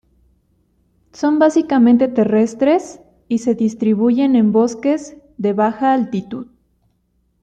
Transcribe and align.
Son 1.13 1.37
básicamente 1.37 2.07
terrestres 2.07 3.01
y 3.27 3.37
se 3.37 3.53
distribuyen 3.53 4.35
en 4.35 4.51
bosques 4.51 5.15
de 5.37 5.53
baja 5.53 5.93
altitud. 5.93 6.47